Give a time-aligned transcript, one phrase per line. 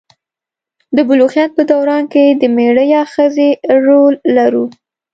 [0.95, 3.49] د بلوغیت په دوران کې د میړه یا ښځې
[3.85, 4.65] رول لرو.